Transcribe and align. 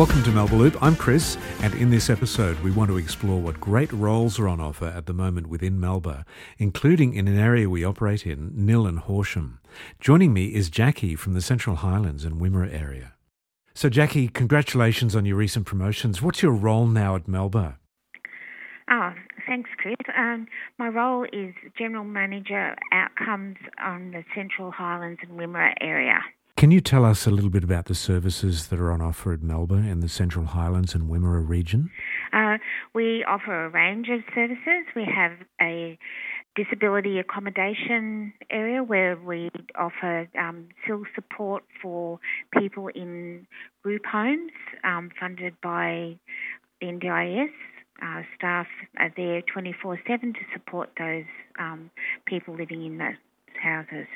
Welcome 0.00 0.22
to 0.22 0.32
Melba 0.32 0.54
Loop. 0.54 0.82
I'm 0.82 0.96
Chris, 0.96 1.36
and 1.62 1.74
in 1.74 1.90
this 1.90 2.08
episode, 2.08 2.58
we 2.60 2.70
want 2.70 2.88
to 2.88 2.96
explore 2.96 3.38
what 3.38 3.60
great 3.60 3.92
roles 3.92 4.38
are 4.38 4.48
on 4.48 4.58
offer 4.58 4.86
at 4.86 5.04
the 5.04 5.12
moment 5.12 5.48
within 5.48 5.78
Melba, 5.78 6.24
including 6.56 7.12
in 7.12 7.28
an 7.28 7.38
area 7.38 7.68
we 7.68 7.84
operate 7.84 8.26
in, 8.26 8.50
Nhill 8.54 8.86
and 8.86 9.00
Horsham. 9.00 9.60
Joining 10.00 10.32
me 10.32 10.54
is 10.54 10.70
Jackie 10.70 11.16
from 11.16 11.34
the 11.34 11.42
Central 11.42 11.76
Highlands 11.76 12.24
and 12.24 12.40
Wimmera 12.40 12.72
area. 12.72 13.12
So, 13.74 13.90
Jackie, 13.90 14.28
congratulations 14.28 15.14
on 15.14 15.26
your 15.26 15.36
recent 15.36 15.66
promotions. 15.66 16.22
What's 16.22 16.42
your 16.42 16.52
role 16.52 16.86
now 16.86 17.14
at 17.16 17.28
Melba? 17.28 17.76
Oh, 18.90 19.12
thanks, 19.46 19.68
Chris. 19.76 19.96
Um, 20.16 20.46
my 20.78 20.88
role 20.88 21.24
is 21.24 21.52
General 21.76 22.04
Manager 22.04 22.74
Outcomes 22.90 23.58
on 23.78 24.12
the 24.12 24.24
Central 24.34 24.70
Highlands 24.70 25.20
and 25.22 25.38
Wimmera 25.38 25.74
area. 25.82 26.20
Can 26.60 26.70
you 26.70 26.82
tell 26.82 27.06
us 27.06 27.26
a 27.26 27.30
little 27.30 27.48
bit 27.48 27.64
about 27.64 27.86
the 27.86 27.94
services 27.94 28.66
that 28.66 28.78
are 28.78 28.92
on 28.92 29.00
offer 29.00 29.32
at 29.32 29.42
Melba 29.42 29.76
in 29.76 30.00
the 30.00 30.10
Central 30.10 30.44
Highlands 30.44 30.94
and 30.94 31.08
Wimmera 31.08 31.40
region? 31.48 31.88
Uh, 32.34 32.58
we 32.94 33.24
offer 33.24 33.64
a 33.64 33.70
range 33.70 34.08
of 34.10 34.20
services. 34.34 34.84
We 34.94 35.06
have 35.06 35.32
a 35.58 35.98
disability 36.54 37.18
accommodation 37.18 38.34
area 38.50 38.82
where 38.82 39.16
we 39.16 39.48
offer 39.74 40.28
um, 40.38 40.68
SIL 40.86 41.04
support 41.14 41.64
for 41.80 42.20
people 42.58 42.88
in 42.88 43.46
group 43.82 44.04
homes 44.04 44.52
um, 44.84 45.08
funded 45.18 45.54
by 45.62 46.18
the 46.82 46.88
NDIS. 46.88 47.52
Uh, 48.02 48.20
staff 48.36 48.66
are 48.98 49.10
there 49.16 49.40
24 49.50 49.98
7 50.06 50.34
to 50.34 50.40
support 50.52 50.90
those 50.98 51.24
um, 51.58 51.90
people 52.26 52.54
living 52.54 52.84
in 52.84 52.98
those 52.98 53.16
houses. 53.62 54.06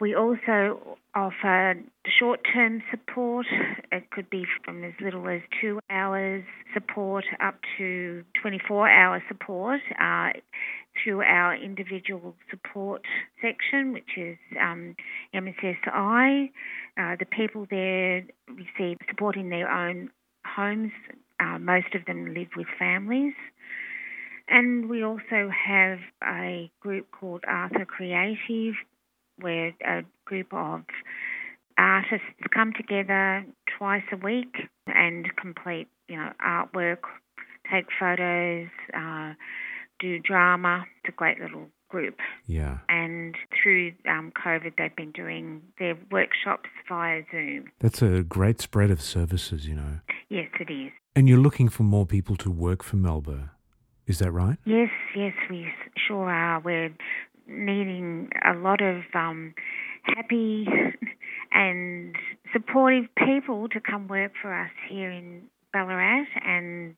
We 0.00 0.14
also 0.14 0.98
offer 1.14 1.74
short 2.18 2.40
term 2.52 2.82
support. 2.90 3.46
It 3.92 4.10
could 4.10 4.28
be 4.28 4.44
from 4.64 4.82
as 4.82 4.92
little 5.00 5.28
as 5.28 5.40
two 5.60 5.78
hours 5.88 6.44
support 6.72 7.24
up 7.40 7.54
to 7.78 8.24
24 8.42 8.88
hour 8.88 9.22
support 9.28 9.80
uh, 10.00 10.30
through 11.02 11.22
our 11.22 11.54
individual 11.54 12.34
support 12.50 13.02
section, 13.40 13.92
which 13.92 14.16
is 14.16 14.36
um, 14.60 14.96
MSSI. 15.32 16.50
Uh, 16.98 17.16
the 17.18 17.26
people 17.26 17.66
there 17.70 18.24
receive 18.48 18.98
support 19.08 19.36
in 19.36 19.50
their 19.50 19.70
own 19.70 20.10
homes. 20.44 20.92
Uh, 21.38 21.58
most 21.58 21.94
of 21.94 22.04
them 22.06 22.34
live 22.34 22.48
with 22.56 22.66
families. 22.78 23.34
And 24.48 24.90
we 24.90 25.02
also 25.02 25.50
have 25.66 25.98
a 26.22 26.70
group 26.80 27.06
called 27.10 27.44
Arthur 27.48 27.86
Creative, 27.86 28.74
where 29.44 29.74
a 29.86 30.02
group 30.24 30.52
of 30.52 30.82
artists 31.76 32.26
come 32.52 32.72
together 32.72 33.44
twice 33.78 34.02
a 34.12 34.16
week 34.16 34.56
and 34.86 35.26
complete, 35.36 35.88
you 36.08 36.16
know, 36.16 36.32
artwork, 36.44 37.02
take 37.70 37.86
photos, 37.98 38.68
uh, 38.96 39.34
do 40.00 40.18
drama. 40.18 40.84
It's 41.02 41.12
a 41.12 41.16
great 41.16 41.40
little 41.40 41.66
group. 41.88 42.18
Yeah. 42.46 42.78
And 42.88 43.36
through 43.62 43.92
um, 44.08 44.32
COVID, 44.44 44.72
they've 44.78 44.96
been 44.96 45.12
doing 45.12 45.62
their 45.78 45.96
workshops 46.10 46.70
via 46.88 47.22
Zoom. 47.30 47.66
That's 47.80 48.02
a 48.02 48.22
great 48.22 48.60
spread 48.60 48.90
of 48.90 49.00
services, 49.00 49.68
you 49.68 49.74
know. 49.74 50.00
Yes, 50.28 50.48
it 50.58 50.72
is. 50.72 50.90
And 51.14 51.28
you're 51.28 51.38
looking 51.38 51.68
for 51.68 51.84
more 51.84 52.06
people 52.06 52.36
to 52.36 52.50
work 52.50 52.82
for 52.82 52.96
Melba. 52.96 53.52
Is 54.06 54.18
that 54.18 54.32
right? 54.32 54.58
Yes, 54.64 54.90
yes, 55.16 55.32
we 55.48 55.68
sure 56.08 56.28
are. 56.28 56.60
We're 56.60 56.90
needing 57.46 58.30
a 58.44 58.54
lot 58.54 58.80
of 58.82 59.02
um, 59.14 59.54
happy 60.02 60.66
and 61.52 62.16
supportive 62.52 63.04
people 63.16 63.68
to 63.68 63.80
come 63.80 64.08
work 64.08 64.32
for 64.40 64.52
us 64.52 64.70
here 64.88 65.10
in 65.10 65.42
Ballarat 65.72 66.26
and 66.44 66.94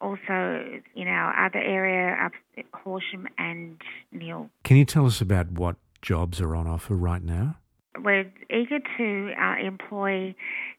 also 0.00 0.80
in 0.96 1.08
our 1.08 1.46
other 1.46 1.58
area 1.58 2.16
up 2.24 2.32
at 2.56 2.64
Horsham 2.72 3.28
and 3.38 3.80
Nhill. 4.12 4.50
Can 4.64 4.76
you 4.76 4.84
tell 4.84 5.06
us 5.06 5.20
about 5.20 5.52
what 5.52 5.76
jobs 6.02 6.40
are 6.40 6.56
on 6.56 6.66
offer 6.66 6.94
right 6.94 7.22
now? 7.22 7.56
We're 7.98 8.32
eager 8.48 8.78
to 8.98 9.32
uh, 9.38 9.66
employ 9.66 10.34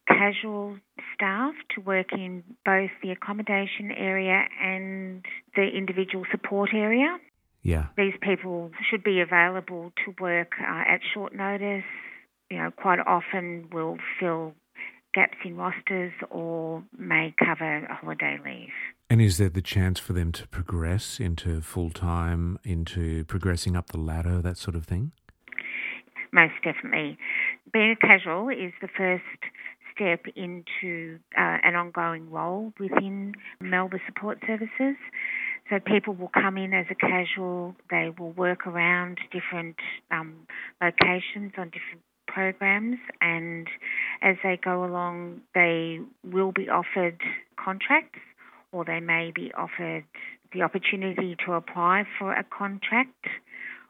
casual 0.08 0.78
staff 1.14 1.54
to 1.74 1.80
work 1.80 2.12
in 2.12 2.42
both 2.64 2.90
the 3.02 3.10
accommodation 3.10 3.92
area 3.92 4.44
and 4.60 5.24
the 5.54 5.68
individual 5.68 6.24
support 6.32 6.70
area. 6.74 7.18
Yeah. 7.62 7.86
These 7.96 8.14
people 8.20 8.70
should 8.90 9.04
be 9.04 9.20
available 9.20 9.92
to 10.04 10.14
work 10.20 10.52
uh, 10.60 10.82
at 10.86 11.00
short 11.14 11.34
notice. 11.34 11.84
You 12.50 12.58
know, 12.58 12.70
quite 12.70 12.98
often 12.98 13.68
will 13.72 13.98
fill 14.18 14.54
gaps 15.14 15.36
in 15.44 15.56
rosters 15.56 16.12
or 16.30 16.82
may 16.98 17.34
cover 17.38 17.84
a 17.84 17.94
holiday 17.94 18.38
leave. 18.44 18.72
And 19.08 19.20
is 19.20 19.38
there 19.38 19.48
the 19.48 19.62
chance 19.62 19.98
for 20.00 20.12
them 20.12 20.32
to 20.32 20.48
progress 20.48 21.20
into 21.20 21.60
full 21.60 21.90
time, 21.90 22.58
into 22.64 23.24
progressing 23.24 23.76
up 23.76 23.88
the 23.88 23.98
ladder, 23.98 24.40
that 24.40 24.56
sort 24.56 24.74
of 24.74 24.86
thing? 24.86 25.12
Most 26.32 26.54
definitely. 26.64 27.18
Being 27.72 27.90
a 27.92 27.96
casual 27.96 28.48
is 28.48 28.72
the 28.80 28.88
first 28.88 29.22
step 29.94 30.24
into 30.34 31.18
uh, 31.36 31.58
an 31.62 31.74
ongoing 31.74 32.30
role 32.30 32.72
within 32.80 33.34
Melba 33.60 33.98
Support 34.06 34.38
Services. 34.46 34.96
So 35.70 35.78
people 35.78 36.14
will 36.14 36.30
come 36.32 36.58
in 36.58 36.74
as 36.74 36.86
a 36.90 36.94
casual, 36.94 37.74
they 37.90 38.10
will 38.18 38.32
work 38.32 38.66
around 38.66 39.18
different 39.30 39.76
um, 40.10 40.46
locations 40.82 41.52
on 41.56 41.70
different 41.70 42.02
programs, 42.26 42.98
and 43.20 43.68
as 44.22 44.36
they 44.42 44.58
go 44.62 44.84
along, 44.84 45.40
they 45.54 46.00
will 46.24 46.52
be 46.52 46.68
offered 46.68 47.20
contracts 47.62 48.18
or 48.72 48.84
they 48.84 49.00
may 49.00 49.30
be 49.34 49.52
offered 49.54 50.04
the 50.52 50.62
opportunity 50.62 51.36
to 51.46 51.52
apply 51.52 52.04
for 52.18 52.32
a 52.32 52.44
contract 52.44 53.26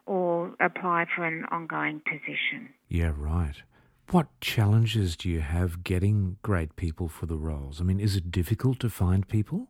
or 0.06 0.54
apply 0.60 1.06
for 1.14 1.24
an 1.24 1.44
ongoing 1.50 2.00
position. 2.00 2.68
Yeah, 2.88 3.12
right. 3.16 3.62
What 4.10 4.28
challenges 4.40 5.16
do 5.16 5.30
you 5.30 5.40
have 5.40 5.84
getting 5.84 6.36
great 6.42 6.76
people 6.76 7.08
for 7.08 7.26
the 7.26 7.36
roles? 7.36 7.80
I 7.80 7.84
mean, 7.84 8.00
is 8.00 8.16
it 8.16 8.30
difficult 8.30 8.80
to 8.80 8.90
find 8.90 9.26
people? 9.26 9.68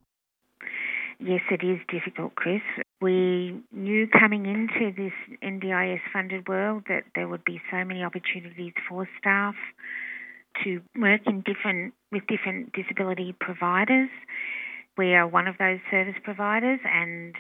Yes, 1.25 1.41
it 1.51 1.65
is 1.65 1.79
difficult, 1.89 2.35
Chris. 2.35 2.63
We 3.01 3.61
knew 3.73 4.09
coming 4.09 4.47
into 4.47 4.93
this 4.97 5.13
NDIS 5.43 6.01
funded 6.13 6.49
world 6.49 6.85
that 6.89 7.05
there 7.15 7.29
would 7.29 7.45
be 7.45 7.61
so 7.71 7.85
many 7.85 8.03
opportunities 8.03 8.73
for 8.89 9.09
staff 9.21 9.55
to 10.65 10.81
work 10.99 11.21
in 11.27 11.43
different 11.43 11.95
with 12.11 12.25
different 12.27 12.73
disability 12.73 13.35
providers. 13.39 14.11
We 14.99 15.15
are 15.15 15.27
one 15.27 15.47
of 15.47 15.57
those 15.59 15.79
service 15.91 16.17
providers, 16.25 16.81
and 16.85 17.35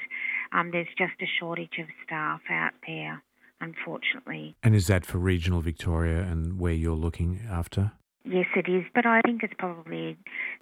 um, 0.52 0.70
there's 0.70 0.88
just 0.96 1.20
a 1.20 1.26
shortage 1.40 1.78
of 1.80 1.86
staff 2.06 2.40
out 2.50 2.72
there, 2.86 3.22
unfortunately. 3.60 4.54
And 4.62 4.74
is 4.76 4.86
that 4.86 5.04
for 5.04 5.18
regional 5.18 5.60
Victoria 5.60 6.22
and 6.22 6.58
where 6.58 6.72
you're 6.72 6.94
looking 6.96 7.40
after? 7.50 7.92
Yes, 8.24 8.46
it 8.54 8.68
is, 8.68 8.84
but 8.94 9.04
I 9.04 9.20
think 9.22 9.42
it's 9.42 9.54
probably 9.58 10.16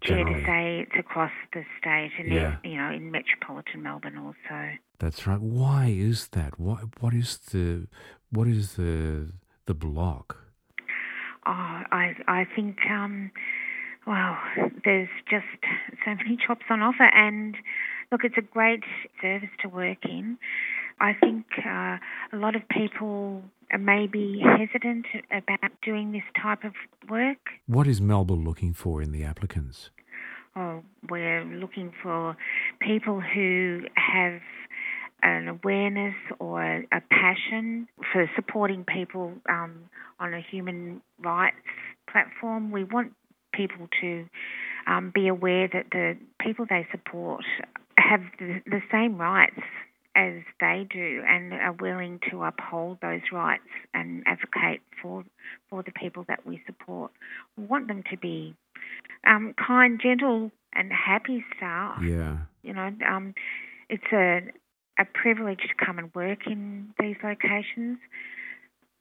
fair 0.07 0.25
to 0.25 0.45
say 0.47 0.81
it's 0.81 0.99
across 0.99 1.33
the 1.53 1.63
state 1.79 2.11
and 2.19 2.33
Yeah. 2.33 2.57
you 2.65 2.77
know 2.77 2.91
in 2.91 3.11
metropolitan 3.11 3.83
Melbourne 3.83 4.17
also. 4.17 4.73
That's 4.99 5.27
right. 5.27 5.41
Why 5.41 5.87
is 5.89 6.29
that? 6.29 6.59
What 6.59 7.01
what 7.03 7.13
is 7.13 7.37
the 7.53 7.87
what 8.31 8.49
is 8.49 8.75
the 8.77 9.33
the 9.67 9.75
block? 9.75 10.39
Oh, 11.47 11.83
I 11.93 12.15
I 12.27 12.47
think 12.57 12.79
um, 12.91 13.31
well, 14.07 14.39
there's 14.85 15.11
just 15.29 15.47
so 16.05 16.15
many 16.15 16.37
jobs 16.47 16.63
on 16.71 16.81
offer, 16.83 17.05
and 17.15 17.57
look, 18.11 18.25
it's 18.25 18.39
a 18.39 18.43
great 18.43 18.85
service 19.21 19.51
to 19.63 19.69
work 19.69 20.05
in. 20.05 20.39
I 20.99 21.13
think 21.15 21.47
uh, 21.65 21.97
a 22.33 22.37
lot 22.37 22.57
of 22.57 22.63
people 22.69 23.43
may 23.79 24.07
be 24.07 24.43
hesitant 24.43 25.07
about 25.31 25.71
doing 25.83 26.13
this 26.13 26.23
type 26.41 26.65
of 26.65 26.73
work. 27.09 27.39
What 27.67 27.87
is 27.87 28.01
Melba 28.01 28.33
looking 28.33 28.73
for 28.75 29.03
in 29.03 29.13
the 29.13 29.23
applicants? 29.25 29.91
Oh, 30.57 30.83
we're 31.09 31.45
looking 31.45 31.93
for 32.03 32.37
people 32.81 33.21
who 33.21 33.83
have 33.95 34.41
an 35.23 35.49
awareness 35.49 36.15
or 36.39 36.63
a 36.63 37.01
passion 37.11 37.87
for 38.13 38.29
supporting 38.35 38.85
people 38.85 39.33
um, 39.49 39.85
on 40.19 40.35
a 40.35 40.41
human 40.41 41.03
rights 41.23 41.57
platform. 42.11 42.73
We 42.73 42.85
want 42.85 43.13
people 43.53 43.89
to 44.01 44.27
um, 44.87 45.13
be 45.15 45.29
aware 45.29 45.69
that 45.73 45.87
the 45.93 46.17
people 46.41 46.67
they 46.69 46.87
support 46.91 47.45
have 47.99 48.21
the, 48.39 48.61
the 48.67 48.81
same 48.91 49.19
rights 49.19 49.61
as 50.17 50.43
they 50.59 50.87
do 50.91 51.23
and 51.27 51.53
are 51.53 51.73
willing 51.73 52.21
to 52.31 52.43
uphold 52.43 52.99
those 53.01 53.21
rights 53.33 53.63
and 53.95 54.23
advocate 54.27 54.81
for 55.01 55.25
for 55.69 55.83
the 55.83 55.93
people 55.93 56.25
that 56.29 56.45
we 56.47 56.61
support. 56.67 57.13
We 57.57 57.65
want 57.65 57.89
them 57.89 58.03
to 58.11 58.17
be 58.17 58.55
um, 59.27 59.55
kind, 59.55 60.01
gentle, 60.03 60.51
and 60.75 60.91
happy 60.93 61.45
staff. 61.57 62.01
Yeah. 62.03 62.39
You 62.63 62.75
know, 62.75 62.91
um, 63.09 63.35
it's 63.89 64.13
a 64.13 64.41
a 64.99 65.05
privilege 65.05 65.61
to 65.61 65.85
come 65.85 65.99
and 65.99 66.15
work 66.15 66.47
in 66.47 66.93
these 66.99 67.17
locations. 67.25 67.99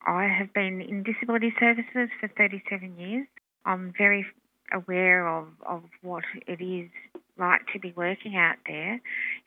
I 0.05 0.27
have 0.27 0.53
been 0.53 0.81
in 0.81 1.03
disability 1.03 1.53
services 1.59 2.09
for 2.19 2.29
37 2.37 2.97
years. 2.97 3.27
I'm 3.65 3.93
very 3.97 4.25
aware 4.71 5.27
of, 5.27 5.47
of 5.67 5.83
what 6.01 6.23
it 6.47 6.63
is 6.63 6.89
like 7.39 7.61
to 7.73 7.79
be 7.79 7.93
working 7.95 8.35
out 8.35 8.57
there. 8.67 8.93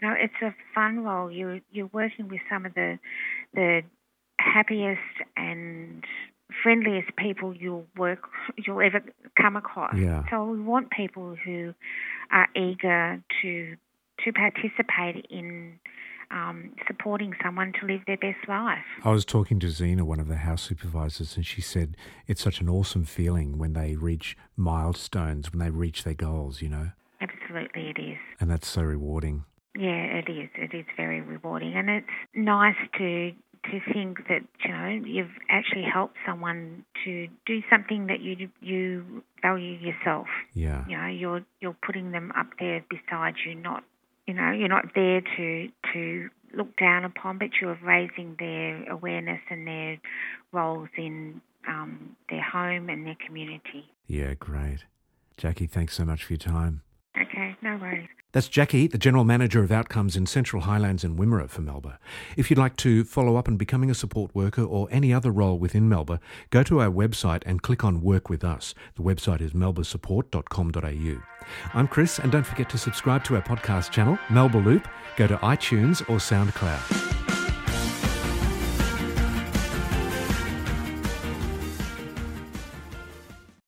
You 0.00 0.08
know, 0.08 0.14
it's 0.18 0.34
a 0.42 0.54
fun 0.74 1.04
role. 1.04 1.30
You 1.30 1.60
you're 1.70 1.90
working 1.92 2.28
with 2.28 2.40
some 2.50 2.66
of 2.66 2.74
the 2.74 2.98
the 3.54 3.82
happiest 4.38 5.00
and 5.36 6.04
friendliest 6.62 7.14
people 7.16 7.54
you'll 7.54 7.86
work 7.96 8.20
you'll 8.56 8.80
ever 8.80 9.02
come 9.40 9.56
across. 9.56 9.94
Yeah. 9.96 10.24
So 10.30 10.44
we 10.44 10.60
want 10.60 10.90
people 10.90 11.36
who 11.44 11.74
are 12.30 12.48
eager 12.56 13.22
to 13.42 13.76
to 14.24 14.32
participate 14.32 15.26
in 15.30 15.78
um, 16.32 16.72
supporting 16.86 17.34
someone 17.42 17.72
to 17.80 17.86
live 17.86 18.00
their 18.06 18.16
best 18.16 18.48
life. 18.48 18.84
I 19.04 19.10
was 19.10 19.24
talking 19.24 19.60
to 19.60 19.68
Zena, 19.68 20.04
one 20.04 20.18
of 20.18 20.28
the 20.28 20.36
house 20.36 20.62
supervisors, 20.62 21.36
and 21.36 21.44
she 21.44 21.60
said 21.60 21.96
it's 22.26 22.42
such 22.42 22.60
an 22.60 22.68
awesome 22.68 23.04
feeling 23.04 23.58
when 23.58 23.74
they 23.74 23.96
reach 23.96 24.36
milestones, 24.56 25.52
when 25.52 25.58
they 25.58 25.70
reach 25.70 26.04
their 26.04 26.14
goals, 26.14 26.62
you 26.62 26.70
know? 26.70 26.92
Absolutely, 27.54 27.90
it 27.90 28.00
is. 28.00 28.18
And 28.40 28.50
that's 28.50 28.68
so 28.68 28.82
rewarding. 28.82 29.44
Yeah, 29.76 30.18
it 30.18 30.28
is. 30.28 30.50
It 30.54 30.74
is 30.76 30.84
very 30.96 31.20
rewarding, 31.20 31.74
and 31.74 31.88
it's 31.88 32.06
nice 32.34 32.76
to 32.98 33.32
to 33.64 33.80
think 33.92 34.18
that 34.28 34.42
you 34.64 34.72
know 34.72 35.06
you've 35.06 35.30
actually 35.48 35.84
helped 35.84 36.16
someone 36.26 36.84
to 37.04 37.28
do 37.46 37.60
something 37.70 38.06
that 38.06 38.20
you 38.20 38.48
you 38.60 39.22
value 39.40 39.78
yourself. 39.78 40.26
Yeah. 40.54 40.84
You 40.88 40.98
know, 40.98 41.06
you're 41.06 41.44
you're 41.60 41.76
putting 41.86 42.12
them 42.12 42.32
up 42.36 42.48
there 42.58 42.84
beside 42.90 43.34
you, 43.46 43.54
not 43.54 43.84
you 44.26 44.34
know, 44.34 44.52
you're 44.52 44.68
not 44.68 44.86
there 44.94 45.20
to 45.36 45.68
to 45.94 46.28
look 46.54 46.76
down 46.76 47.04
upon, 47.04 47.38
but 47.38 47.48
you're 47.60 47.78
raising 47.82 48.36
their 48.38 48.90
awareness 48.90 49.40
and 49.50 49.66
their 49.66 49.98
roles 50.52 50.88
in 50.98 51.40
um, 51.66 52.14
their 52.28 52.42
home 52.42 52.90
and 52.90 53.06
their 53.06 53.16
community. 53.26 53.90
Yeah, 54.06 54.34
great. 54.34 54.84
Jackie, 55.38 55.66
thanks 55.66 55.94
so 55.94 56.04
much 56.04 56.24
for 56.24 56.34
your 56.34 56.38
time. 56.38 56.82
No 57.62 57.76
worries. 57.76 58.08
That's 58.32 58.48
Jackie, 58.48 58.86
the 58.86 58.98
General 58.98 59.24
Manager 59.24 59.62
of 59.62 59.70
Outcomes 59.70 60.16
in 60.16 60.26
Central 60.26 60.62
Highlands 60.62 61.04
and 61.04 61.18
Wimmera 61.18 61.48
for 61.48 61.60
Melba. 61.60 61.98
If 62.36 62.50
you'd 62.50 62.58
like 62.58 62.76
to 62.78 63.04
follow 63.04 63.36
up 63.36 63.46
on 63.46 63.56
becoming 63.56 63.90
a 63.90 63.94
support 63.94 64.34
worker 64.34 64.62
or 64.62 64.88
any 64.90 65.12
other 65.12 65.30
role 65.30 65.58
within 65.58 65.88
Melba, 65.88 66.18
go 66.50 66.62
to 66.62 66.80
our 66.80 66.90
website 66.90 67.42
and 67.44 67.62
click 67.62 67.84
on 67.84 68.00
Work 68.00 68.30
With 68.30 68.42
Us. 68.42 68.74
The 68.96 69.02
website 69.02 69.42
is 69.42 69.52
melbasupport.com.au. 69.52 71.22
I'm 71.74 71.88
Chris, 71.88 72.18
and 72.18 72.32
don't 72.32 72.46
forget 72.46 72.70
to 72.70 72.78
subscribe 72.78 73.22
to 73.24 73.36
our 73.36 73.42
podcast 73.42 73.90
channel, 73.90 74.18
Melba 74.30 74.58
Loop. 74.58 74.88
Go 75.16 75.26
to 75.26 75.36
iTunes 75.36 76.00
or 76.08 76.16
SoundCloud. 76.16 77.01